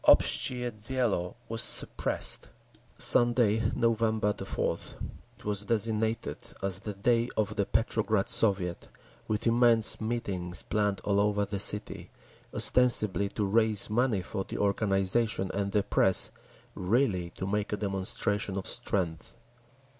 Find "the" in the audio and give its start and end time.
6.79-6.95, 7.55-7.67, 11.45-11.59, 14.43-14.57, 15.71-15.83